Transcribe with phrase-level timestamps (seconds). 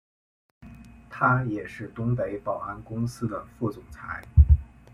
[1.11, 4.19] 他也是东北保安公司的副总裁。